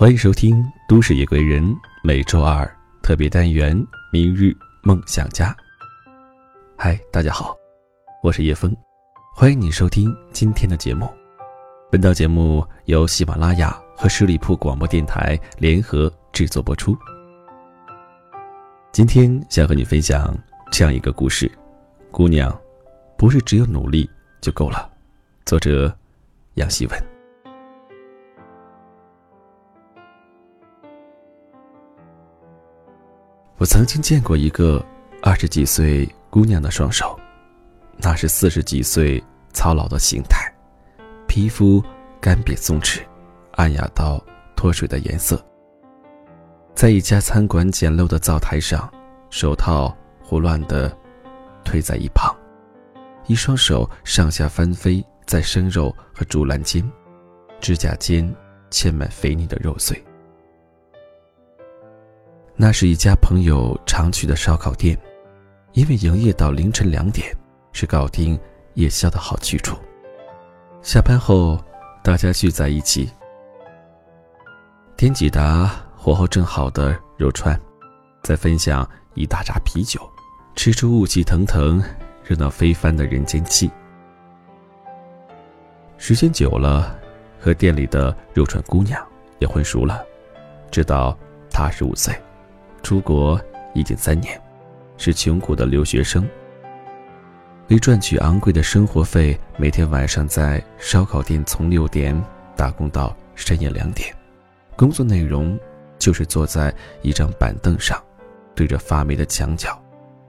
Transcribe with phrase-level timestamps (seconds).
[0.00, 1.60] 欢迎收听《都市夜归人》，
[2.04, 2.64] 每周二
[3.02, 3.76] 特别单元
[4.12, 5.50] 《明日梦想家》。
[6.76, 7.56] 嗨，大家好，
[8.22, 8.72] 我是叶枫，
[9.34, 11.12] 欢迎你收听今天的节目。
[11.90, 16.96] 本档节目由喜马拉雅和十里铺广播电台联合制作播出。
[18.92, 20.32] 今天想和你分享
[20.70, 21.50] 这样一个故事：
[22.12, 22.56] 姑娘，
[23.16, 24.08] 不是只有努力
[24.40, 24.88] 就够了。
[25.44, 25.92] 作者：
[26.54, 27.17] 杨希文。
[33.58, 34.84] 我曾经见过一个
[35.20, 37.18] 二十几岁姑娘的双手，
[37.96, 39.22] 那是四十几岁
[39.52, 40.48] 操劳的形态，
[41.26, 41.82] 皮肤
[42.20, 43.00] 干瘪松弛，
[43.54, 45.44] 暗哑到脱水的颜色。
[46.72, 48.88] 在一家餐馆简陋的灶台上，
[49.28, 50.96] 手套胡乱地
[51.64, 52.32] 推在一旁，
[53.26, 56.88] 一双手上下翻飞在生肉和竹篮间，
[57.60, 58.32] 指甲间
[58.70, 60.00] 嵌满肥腻的肉碎。
[62.60, 64.98] 那是一家朋友常去的烧烤店，
[65.74, 67.32] 因为营业到凌晨两点，
[67.72, 68.36] 是搞定
[68.74, 69.76] 夜宵的好去处。
[70.82, 71.56] 下班后，
[72.02, 73.08] 大家聚在一起，
[74.96, 77.58] 点几打火候正好的肉串，
[78.24, 80.00] 再分享一大扎啤酒，
[80.56, 81.80] 吃出雾气腾腾、
[82.24, 83.70] 热闹非凡的人间气。
[85.96, 86.98] 时间久了，
[87.38, 89.00] 和店里的肉串姑娘
[89.38, 90.04] 也混熟了，
[90.72, 91.16] 知道
[91.52, 92.12] 她二十五岁。
[92.82, 93.40] 出国
[93.74, 94.40] 已经三年，
[94.96, 96.28] 是穷苦的留学生。
[97.68, 102.18] 为赚取昂贵的生活费，每天晚上在烧烤店从六点
[102.56, 104.14] 打工到深夜两点。
[104.74, 105.58] 工作内容
[105.98, 108.02] 就是坐在一张板凳上，
[108.54, 109.78] 对着发霉的墙角，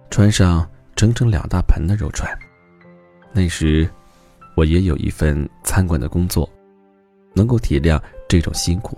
[0.09, 2.29] 穿上整整两大盆的肉串。
[3.31, 3.89] 那时，
[4.55, 6.49] 我也有一份餐馆的工作，
[7.33, 8.97] 能够体谅这种辛苦。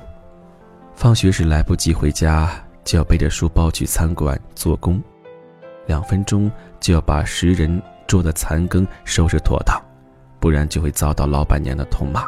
[0.96, 2.52] 放学时来不及回家。
[2.84, 5.02] 就要背着书包去餐馆做工，
[5.86, 9.80] 两分钟就要把十人桌的残羹收拾妥当，
[10.40, 12.28] 不然就会遭到老板娘的痛骂。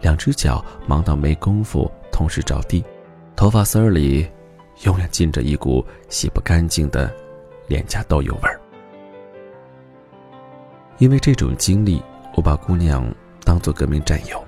[0.00, 2.84] 两只脚忙到没工夫同时着地，
[3.34, 4.28] 头发丝儿里
[4.84, 7.12] 永远浸着一股洗不干净的
[7.68, 8.60] 廉价豆油味儿。
[10.98, 12.02] 因为这种经历，
[12.36, 13.12] 我把姑娘
[13.44, 14.42] 当做革命战友，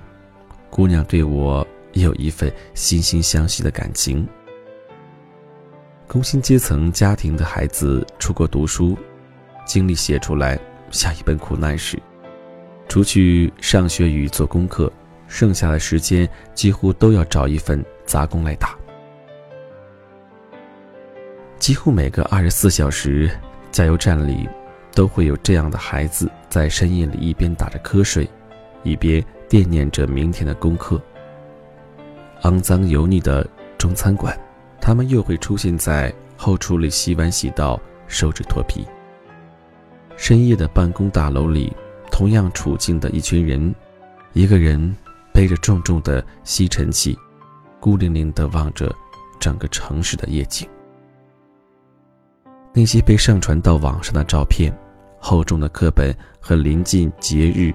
[0.71, 4.27] 姑娘对我也有一份惺惺相惜的感情。
[6.09, 8.97] 工薪阶层家庭的孩子出国读书，
[9.67, 10.59] 经历写出来
[10.91, 12.01] 像一本苦难史。
[12.89, 14.91] 除去上学与做功课，
[15.27, 18.77] 剩下的时间几乎都要找一份杂工来打。
[21.59, 23.29] 几乎每个二十四小时，
[23.73, 24.49] 加油站里
[24.95, 28.29] 都会有这样的孩子在深夜里一边打着瞌睡，
[28.85, 31.03] 一边惦念着明天的功课。
[32.43, 33.45] 肮脏油腻的
[33.77, 34.39] 中餐馆。
[34.87, 37.77] 他们又会出现在后厨里洗碗、洗到
[38.07, 38.87] 手指脱皮。
[40.17, 41.73] 深夜的办公大楼里，
[42.09, 43.75] 同样处境的一群人，
[44.33, 44.97] 一个人
[45.33, 47.19] 背着重重的吸尘器，
[47.81, 48.95] 孤零零地望着
[49.41, 50.69] 整个城市的夜景。
[52.73, 54.73] 那些被上传到网上的照片，
[55.19, 57.75] 厚重的课本和临近节日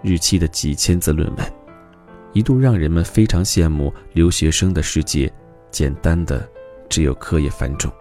[0.00, 1.52] 日期的几千字论文，
[2.32, 5.30] 一度让人们非常羡慕留学生的世界。
[5.70, 6.48] 简单的，
[6.88, 7.92] 只有课业繁重，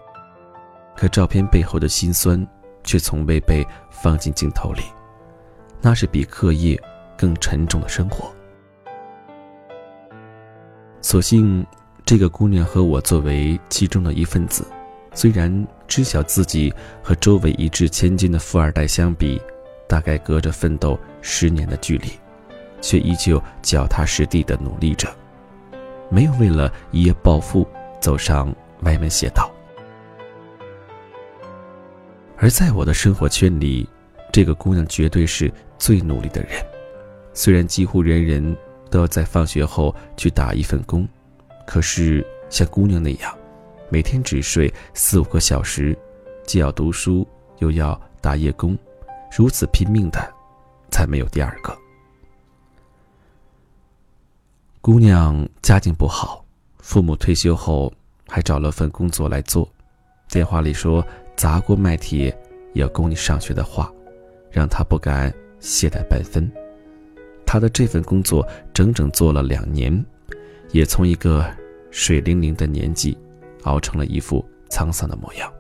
[0.96, 2.46] 可照片背后的辛酸，
[2.84, 4.82] 却从未被放进镜头里。
[5.82, 6.82] 那是比课业
[7.18, 8.32] 更沉重的生活。
[11.02, 11.66] 所幸，
[12.06, 14.66] 这个姑娘和我作为其中的一份子，
[15.14, 16.74] 虽然知晓自己
[17.04, 19.42] 和周围一掷千金的富二代相比，
[19.88, 22.10] 大概隔着奋斗十年的距离，
[22.82, 25.08] 却依旧脚踏实地的努力着。
[26.10, 27.68] 没有为了一夜暴富
[28.00, 29.52] 走上歪门邪道，
[32.38, 33.88] 而在我的生活圈里，
[34.32, 36.52] 这个姑娘绝对是最努力的人。
[37.34, 38.56] 虽然几乎人人
[38.90, 41.08] 都要在放学后去打一份工，
[41.66, 43.38] 可是像姑娘那样，
[43.90, 45.98] 每天只睡四五个小时，
[46.46, 47.28] 既要读书
[47.60, 48.78] 又要打夜工，
[49.36, 50.20] 如此拼命的，
[50.90, 51.78] 才没有第二个。
[54.88, 56.46] 姑娘家境不好，
[56.78, 57.92] 父母退休后
[58.26, 59.68] 还找了份工作来做。
[60.30, 61.06] 电话里说
[61.36, 62.28] 砸锅卖铁
[62.74, 63.92] 也要供你上学的话，
[64.50, 65.30] 让她不敢
[65.60, 66.50] 懈怠半分。
[67.46, 70.06] 她的这份工作整整做了两年，
[70.72, 71.46] 也从一个
[71.92, 73.18] 水灵灵的年纪，
[73.64, 75.52] 熬成了一副沧桑的模样。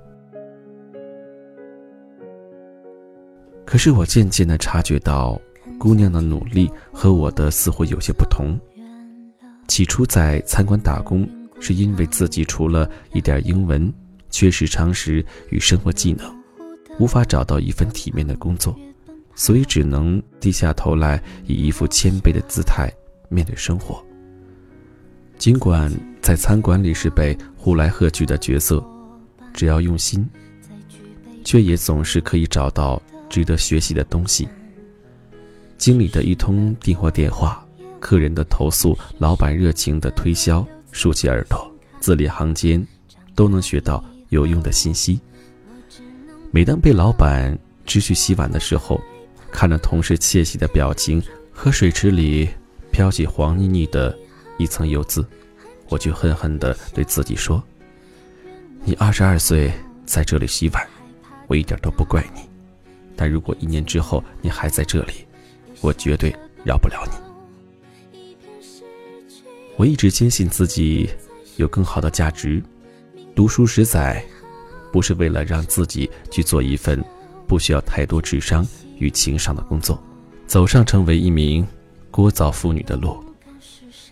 [3.65, 5.37] 可是我渐渐的察觉到，
[5.77, 8.57] 姑娘的努力和我的似乎有些不同。
[9.67, 11.27] 起初在餐馆打工，
[11.59, 13.93] 是因为自己除了一点英文，
[14.29, 16.33] 缺失常识与生活技能，
[16.99, 18.75] 无法找到一份体面的工作，
[19.35, 22.91] 所以只能低下头来，以一副谦卑的姿态
[23.29, 24.03] 面对生活。
[25.37, 25.91] 尽管
[26.21, 28.83] 在餐馆里是被呼来喝去的角色，
[29.53, 30.27] 只要用心，
[31.43, 34.47] 却也总是可以找到值得学习的东西。
[35.77, 37.66] 经理的一通订货电话。
[37.99, 42.85] 客人的投诉，老板热情的推销，竖起耳朵，字里行间
[43.35, 45.19] 都能学到有用的信息。
[46.51, 49.01] 每当被老板支去洗碗的时候，
[49.51, 51.21] 看着同事窃喜的表情
[51.51, 52.49] 和水池里
[52.91, 54.17] 飘起黄腻腻的
[54.57, 55.25] 一层油渍，
[55.89, 57.61] 我就恨恨地对自己说
[58.85, 59.71] ：“你二十二岁
[60.05, 60.87] 在这里洗碗，
[61.47, 62.41] 我一点都不怪你。
[63.15, 65.13] 但如果一年之后你还在这里，
[65.81, 66.33] 我绝对
[66.63, 67.17] 饶不了你。”
[69.77, 71.07] 我一直坚信自己
[71.57, 72.61] 有更好的价值，
[73.35, 74.25] 读书十载，
[74.91, 76.99] 不是为了让自己去做一份
[77.45, 80.01] 不需要太多智商与情商的工作，
[80.47, 81.65] 走上成为一名
[82.11, 83.23] 聒噪妇女的路。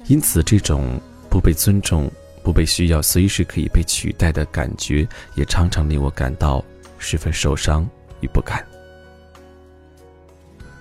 [0.06, 1.02] 因此，这种
[1.32, 2.12] 不被尊重、
[2.44, 6.64] 不被需要、随时可以被取代的感觉，也常常令我感到
[7.00, 7.90] 十分受伤
[8.20, 8.64] 与不甘。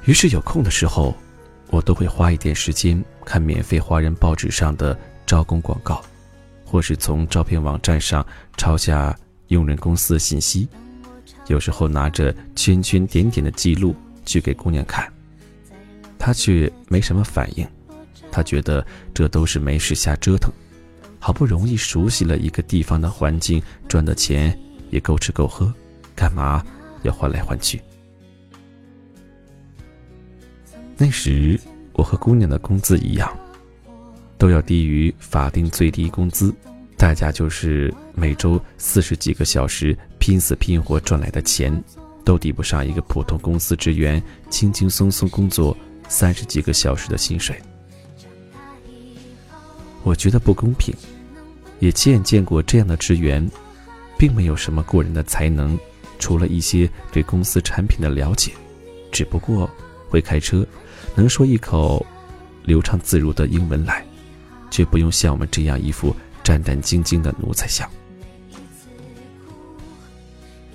[0.04, 1.16] 于是，有空的时候。
[1.74, 6.00] 我都会花一点时间看免费华人报纸上的招工广告，
[6.64, 8.24] 或是从招聘网站上
[8.56, 9.12] 抄下
[9.48, 10.68] 用人公司的信息，
[11.48, 13.92] 有时候拿着圈圈点点的记录
[14.24, 15.12] 去给姑娘看，
[16.16, 17.66] 她却没什么反应。
[18.30, 20.52] 她觉得这都是没事瞎折腾，
[21.18, 24.56] 好不容易熟悉了一个地方的环境，赚的钱
[24.90, 25.74] 也够吃够喝，
[26.14, 26.64] 干嘛
[27.02, 27.82] 要换来换去？
[31.04, 31.60] 那时，
[31.92, 33.30] 我和姑娘的工资一样，
[34.38, 36.50] 都要低于法定最低工资，
[36.96, 41.84] 代价就是每周四十几个小时拼死拼活赚来的钱，
[42.24, 45.76] 都抵不上一个普通公司职员轻轻松松工作
[46.08, 47.54] 三十几个小时的薪水。
[50.04, 50.94] 我觉得不公平，
[51.80, 53.46] 也亲眼见过这样的职员，
[54.16, 55.78] 并没有什么过人的才能，
[56.18, 58.52] 除了一些对公司产品的了解，
[59.12, 59.68] 只不过
[60.08, 60.66] 会开车。
[61.14, 62.04] 能说一口
[62.64, 64.04] 流畅自如的英文来，
[64.70, 67.88] 却不用像我们这样一副战战兢兢的奴才相。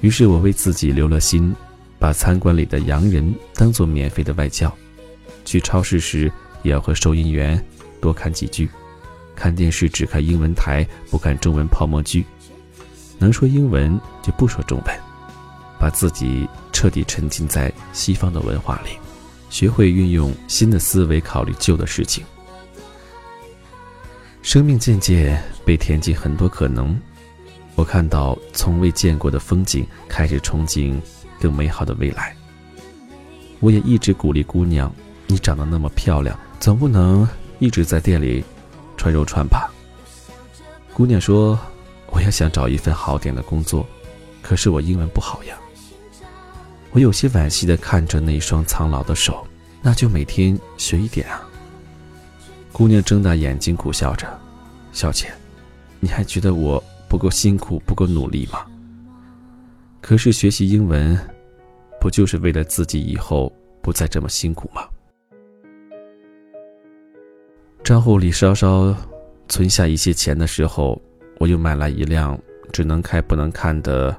[0.02, 1.54] 于是我为自己留了心，
[1.98, 4.74] 把餐馆里的洋人当做免费的外教，
[5.44, 6.32] 去超市时
[6.64, 7.62] 也要和收银员
[8.00, 8.70] 多看几句，
[9.36, 12.24] 看电视只看英文台，不看中文泡沫剧，
[13.18, 15.00] 能说英文就不说中文，
[15.78, 18.92] 把自己彻底沉浸在西方的文化里。
[19.50, 22.24] 学会运用新的思维考虑旧的事情，
[24.42, 27.00] 生命渐渐被填进很多可能。
[27.76, 31.00] 我看到从未见过的风景，开始憧憬
[31.40, 32.36] 更美好的未来。
[33.60, 34.94] 我也一直鼓励姑娘
[35.28, 37.28] ：“你长得那么漂亮，总不能
[37.60, 38.44] 一直在店里
[38.98, 39.72] 穿肉串吧？”
[40.94, 41.58] 姑娘说
[42.12, 43.88] ：“我也想找一份好点的工作，
[44.42, 45.58] 可是我英文不好呀。”
[46.92, 49.46] 我有些惋惜的看着那双苍老的手，
[49.82, 51.48] 那就每天学一点啊。
[52.72, 54.28] 姑娘睁大眼睛苦笑着
[54.92, 55.32] ：“小姐，
[56.00, 58.66] 你还觉得我不够辛苦、不够努力吗？
[60.02, 61.18] 可是学习英文，
[62.00, 64.88] 不就是为了自己以后不再这么辛苦吗？”
[67.84, 68.96] 账户里稍稍
[69.48, 71.02] 存下一些钱的时候，
[71.38, 72.40] 我又买了一辆
[72.72, 74.16] 只能开不能看的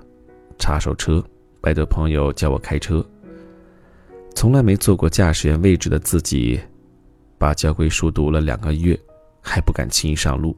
[0.59, 1.25] 叉手车。
[1.61, 3.05] 拜托朋友教我开车。
[4.35, 6.61] 从来没坐过驾驶员位置的自己，
[7.37, 8.99] 把交规书读了两个月，
[9.43, 10.57] 还不敢轻易上路。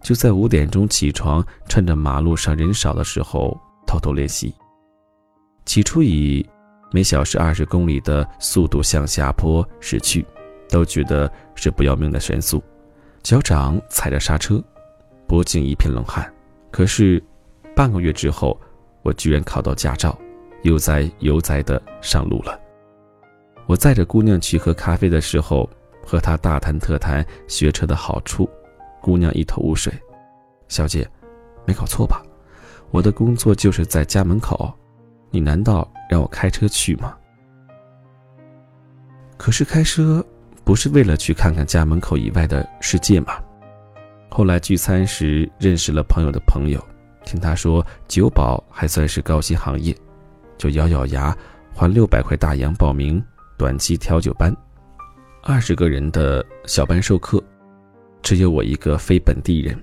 [0.00, 4.54] 就在五点钟起床，趁着马路上人少的时候偷偷练习。
[5.64, 6.48] 起初以
[6.92, 10.24] 每小时二十公里的速度向下坡驶去，
[10.68, 12.62] 都觉得是不要命的神速，
[13.22, 14.62] 脚掌踩着刹车，
[15.26, 16.32] 脖颈一片冷汗。
[16.70, 17.20] 可是
[17.74, 18.58] 半个月之后，
[19.02, 20.16] 我居然考到驾照。
[20.62, 22.58] 悠哉悠哉的上路了。
[23.66, 25.68] 我载着姑娘去喝咖啡的时候，
[26.04, 28.48] 和她大谈特谈学车的好处。
[29.00, 29.92] 姑娘一头雾水
[30.68, 31.08] ：“小姐，
[31.64, 32.22] 没搞错吧？
[32.90, 34.74] 我的工作就是在家门口，
[35.30, 37.14] 你难道让我开车去吗？”
[39.36, 40.24] 可是开车
[40.64, 43.38] 不是为了去看看家门口以外的世界吗？
[44.30, 46.84] 后来聚餐时认识了朋友的朋友，
[47.24, 49.96] 听他说酒保还算是高薪行业。
[50.58, 51.34] 就咬咬牙，
[51.72, 53.24] 花六百块大洋报名
[53.56, 54.54] 短期调酒班，
[55.42, 57.42] 二十个人的小班授课，
[58.20, 59.80] 只有我一个非本地人，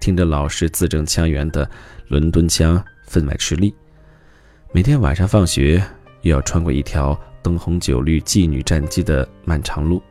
[0.00, 1.68] 听着老师字正腔圆的
[2.06, 3.74] 伦敦腔，分外吃力。
[4.70, 5.82] 每天晚上放学，
[6.20, 10.02] 又要穿过一条灯红酒绿、妓女战绩的漫长路。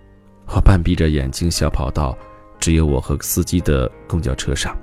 [0.48, 2.18] 我半闭着眼睛，小跑到
[2.60, 4.76] 只有我和司机的公交车上，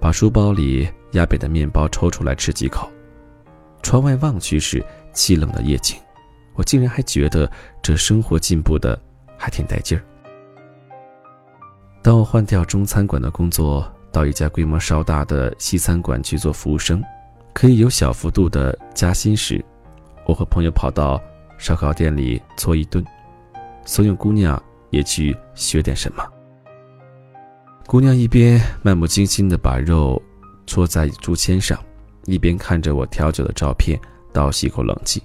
[0.00, 2.90] 把书包里压扁的面包抽出来吃几口。
[3.84, 5.96] 窗外望去是凄冷的夜景，
[6.54, 7.48] 我竟然还觉得
[7.82, 8.98] 这生活进步的
[9.36, 10.02] 还挺带劲儿。
[12.02, 17.04] 当我换掉中餐馆的工作，到一家规模稍大的西餐馆去做服务生。
[17.52, 19.64] 可以有小幅度的加薪时，
[20.26, 21.22] 我和朋友跑到
[21.56, 23.04] 烧烤店里搓一顿，
[23.84, 24.60] 怂恿姑娘
[24.90, 26.24] 也去学点什么。
[27.86, 30.20] 姑娘一边漫不经心地把肉
[30.66, 31.78] 搓在竹签上，
[32.26, 33.98] 一边看着我调酒的照片，
[34.32, 35.22] 倒吸一口冷气：“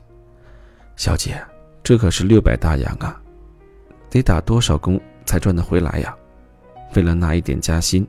[0.96, 1.42] 小姐，
[1.84, 3.20] 这可是六百大洋啊，
[4.10, 6.16] 得打多少工才赚得回来呀？
[6.96, 8.06] 为了那一点加薪，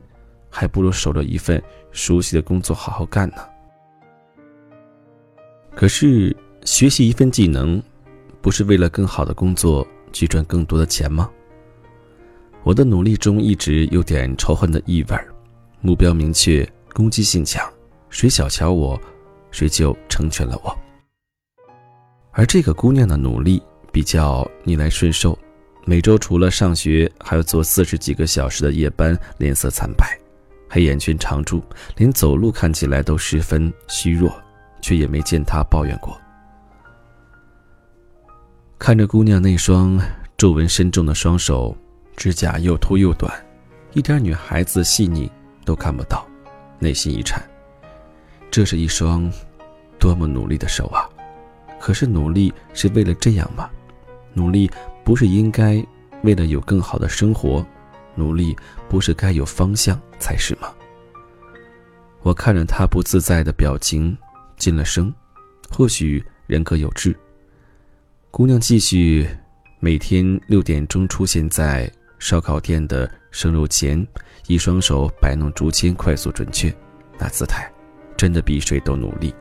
[0.49, 3.37] 还不如守着一份熟悉的工作好好干呢。”
[5.73, 7.81] 可是，学习一份技能，
[8.41, 11.29] 不是为了更好的工作去赚更多的钱吗？
[12.63, 15.33] 我的努力中一直有点仇恨的意味儿，
[15.79, 17.67] 目标明确，攻击性强，
[18.11, 19.01] 谁小瞧我，
[19.49, 20.77] 谁就成全了我。
[22.31, 23.59] 而这个姑娘的努力
[23.91, 25.35] 比较逆来顺受，
[25.85, 30.15] 每周除了上学，还要做四十几个小时的夜班，脸色惨白，
[30.69, 31.63] 黑眼圈常驻，
[31.95, 34.31] 连走路看起来都十分虚弱。
[34.81, 36.19] 却也没见他抱怨过。
[38.79, 40.01] 看着姑娘那双
[40.35, 41.77] 皱纹深重的双手，
[42.15, 43.31] 指甲又秃又短，
[43.93, 45.31] 一点女孩子细腻
[45.63, 46.27] 都看不到，
[46.79, 47.39] 内心一颤。
[48.51, 49.31] 这是一双
[49.97, 51.09] 多么努力的手啊！
[51.79, 53.69] 可是努力是为了这样吗？
[54.33, 54.69] 努力
[55.03, 55.83] 不是应该
[56.23, 57.65] 为了有更好的生活？
[58.13, 58.55] 努力
[58.89, 60.71] 不是该有方向才是吗？
[62.21, 64.15] 我看着他不自在的表情。
[64.57, 65.11] 进了声，
[65.71, 67.17] 或许人各有志。
[68.29, 69.27] 姑娘继续
[69.79, 74.05] 每天六点钟出现在烧烤店的生肉前，
[74.45, 76.71] 一双手摆弄竹签，快速准确，
[77.17, 77.67] 那姿态
[78.21, 79.33] 真的比谁都努力。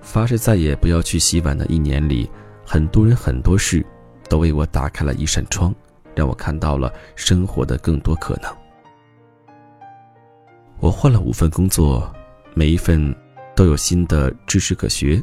[0.00, 2.28] 发誓再也不要去洗碗的一年里，
[2.66, 3.86] 很多人很多事
[4.28, 5.72] 都为我打开了一扇窗，
[6.12, 8.52] 让我看到了生活的更多可能。
[10.80, 12.12] 我换了五份工作，
[12.52, 13.14] 每一份。
[13.54, 15.18] 都有新的知识可学，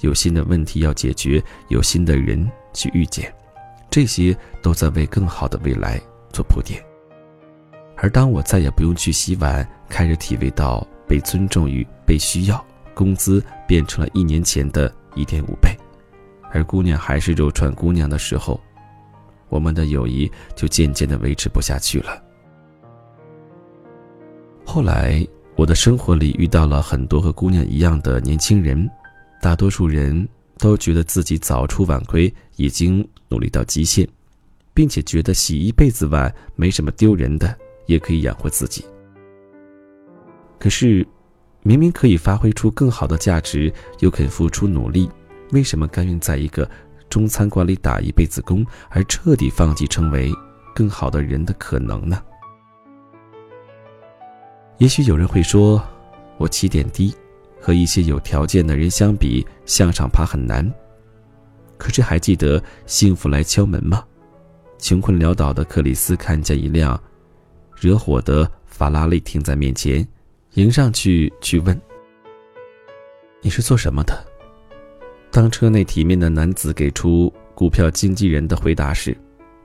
[0.00, 3.30] 有新的问题要解决，有新的人去遇见，
[3.90, 6.00] 这些都在为更好的未来
[6.32, 6.82] 做铺垫。
[7.94, 15.70] 而当我再也不用去洗碗，开始体味到被尊重与被需要，工资变成了一年前的一点五倍，
[16.52, 18.60] 而姑娘还是肉串姑娘的时候，
[19.48, 22.22] 我们的友谊就渐渐的维持不下去了。
[24.64, 25.26] 后来。
[25.58, 28.86] 我的生活里遇到了很多和姑娘一样的年轻人，
[29.40, 34.06] 大多数人都觉得自己早出晚归，已经努力到极限，
[34.74, 38.84] 并且觉得洗一辈子碗没什么丢人的，也可以养活自己。
[40.58, 41.06] 可是，
[41.62, 45.10] 明明可以发挥出更好的价值，又肯付出努力，
[45.52, 46.68] 为什么甘愿在一个
[47.08, 50.32] 中餐馆里打一辈子工，而彻底放弃成为
[50.74, 52.22] 更好的人的可能呢？
[54.78, 55.82] 也许有人会说，
[56.38, 57.14] 我起点低，
[57.60, 60.70] 和一些有条件的人相比，向上爬很难。
[61.78, 64.04] 可是还记得幸福来敲门吗？
[64.78, 67.00] 穷困潦倒的克里斯看见一辆
[67.74, 70.06] 惹火的法拉利停在面前，
[70.56, 71.78] 迎上去去问
[73.42, 74.26] ：“你是做什么的？”
[75.30, 79.16] 当车内体面的男子给出股票经纪人的回答时，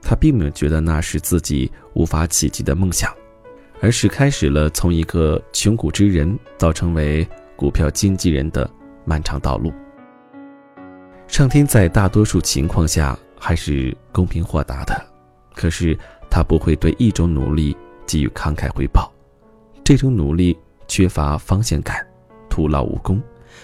[0.01, 3.11] 他并没有觉得那是自己无法企及的梦想。
[3.83, 8.69] 而是开始了从一个穷苦之人到成为股票经纪人的
[9.05, 9.73] 漫长道路。
[11.25, 15.03] 上天在大多数情况下还是公平豁达的，
[15.55, 15.97] 可是
[16.29, 19.11] 他不会对一种努力给予慷慨回报，
[19.83, 20.55] 这种努力
[20.91, 22.05] 缺乏方向感，
[22.49, 23.23] 徒劳无功，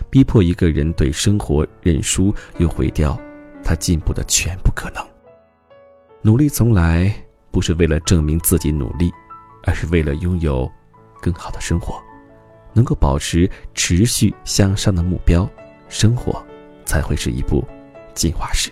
[0.09, 3.19] 逼迫一个人对生活认输，又毁掉
[3.61, 5.05] 他进步的全部可能。
[6.21, 7.13] 努力从来
[7.51, 9.11] 不是为了证明自己努力。
[9.63, 10.71] 而是为了拥有
[11.21, 12.01] 更好的生活，
[12.71, 15.49] 能够保持持续向上的目标，
[15.89, 16.41] 生活
[16.85, 17.61] 才会是一部
[18.13, 18.71] 进化史。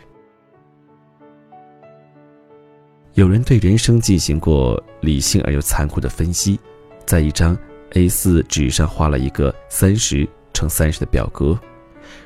[3.15, 6.57] 有人对人生进行过理性而又残酷的分析，
[7.05, 7.57] 在一张
[7.91, 11.57] A4 纸上画了一个三十乘三十的表格，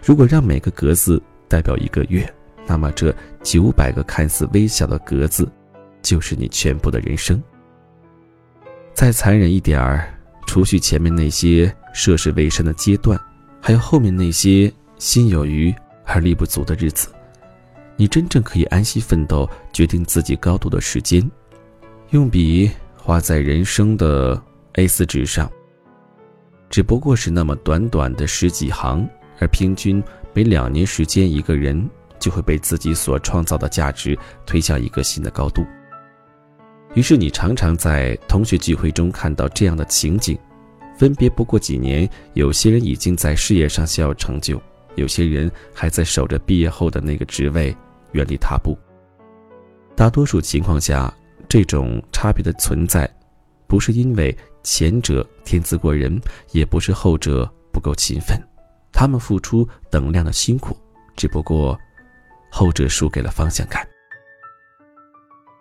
[0.04, 2.28] 如果让每个格子代表一个月，
[2.66, 5.50] 那么这九百个看似微小的格子，
[6.02, 7.42] 就是你全部的人生。
[8.94, 10.14] 再残忍一点儿，
[10.46, 13.20] 除去前面那些涉世未深的阶段，
[13.62, 15.74] 还有后面那些心有余
[16.04, 17.10] 而力不足的日子，
[17.96, 21.30] 你真正可以安息奋斗、决定自己高度的时间，
[22.10, 24.42] 用笔画在人生的
[24.76, 25.52] A4 纸上。
[26.70, 29.08] 只不过是那么短短的十几行，
[29.40, 35.66] 而平均每两年时间，一个人就会被自己所创造的价值推向一个新的高度。
[36.94, 40.38] 于是你常常在同学聚会中看到这样的情景：
[40.98, 44.62] 分别不过几年，有些人已经在事业上小有成就，
[44.96, 47.76] 有些人还在守着毕业后的那个职位
[48.12, 48.78] 原地踏步。
[49.96, 51.14] 大多数情况下，
[51.48, 53.10] 这种差别的存在，
[53.70, 54.38] 不是因为。
[54.62, 56.22] 前者天资过人，
[56.52, 58.38] 也不是后者不够勤奋，
[58.92, 60.78] 他们付出等量的辛苦，
[61.16, 61.80] 只不过
[62.52, 63.88] 后者输给了方向感。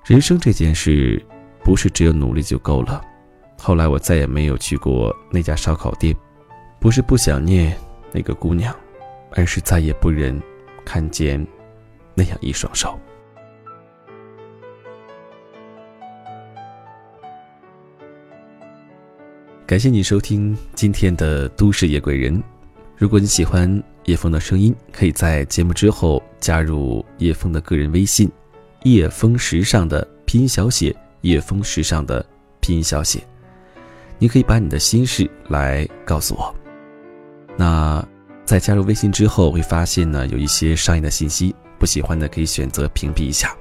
[0.05, 1.25] 人生这件事，
[1.63, 3.01] 不是只有努力就够了。
[3.57, 6.15] 后来我再也没有去过那家烧烤店，
[6.81, 7.79] 不是不想念
[8.13, 8.75] 那个姑娘，
[9.31, 10.39] 而是再也不忍
[10.85, 11.47] 看见
[12.17, 12.99] 那样一双手。
[19.69, 22.35] 感谢你收听今天的《都市夜归人》。
[22.97, 23.71] 如果你喜欢
[24.07, 28.33] 叶枫的声音，可以在节目之后加入叶枫的个人微信
[28.85, 32.25] “叶枫时尚”的拼音小写“叶枫时尚”的
[32.63, 33.23] 拼音小写。
[34.19, 36.55] 你可以把你的心事来告诉我。
[37.55, 38.03] 那
[38.47, 43.55] 在加入微信之后，会发现呢有一些商业的信息，不喜欢的可以选择屏蔽一下。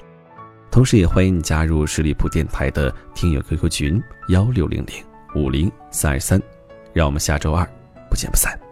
[0.72, 5.07] 同时，也欢迎你加入十里铺电台的听友 QQ 群幺六零零。
[5.38, 6.42] 五零三二三，
[6.94, 7.64] 让我们下周二
[8.10, 8.67] 不见不散。